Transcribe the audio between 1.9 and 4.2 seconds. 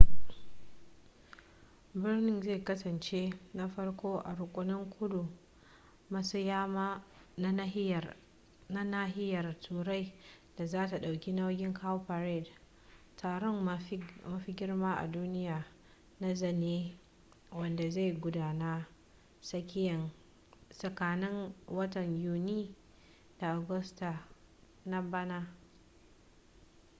birnin zai kasance na farko